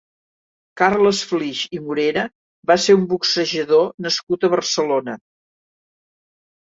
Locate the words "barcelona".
4.59-5.19